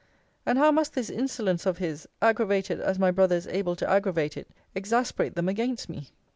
And 0.47 0.57
how 0.57 0.71
must 0.71 0.95
this 0.95 1.11
insolence 1.11 1.67
of 1.67 1.77
his, 1.77 2.07
aggravated 2.23 2.79
as 2.81 2.97
my 2.97 3.11
brother 3.11 3.35
is 3.35 3.45
able 3.45 3.75
to 3.75 3.87
aggravate 3.87 4.35
it, 4.35 4.47
exasperate 4.73 5.35
them 5.35 5.47
against 5.47 5.89
me? 5.89 6.09